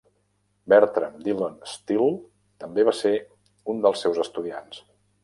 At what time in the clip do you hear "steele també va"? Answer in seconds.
1.71-2.95